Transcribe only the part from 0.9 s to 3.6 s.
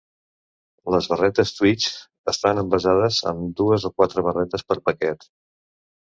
Les barretes Twix estan envasades amb